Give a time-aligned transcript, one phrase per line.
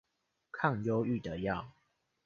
[0.49, 1.73] 抗憂鬱的藥